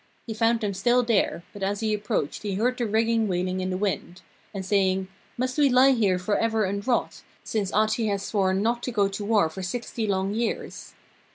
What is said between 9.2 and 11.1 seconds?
war for sixty long years?'